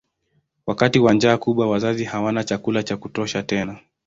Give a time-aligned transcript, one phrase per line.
[0.65, 3.79] Wakati wa njaa kubwa wazazi hawana chakula cha kutosha tena.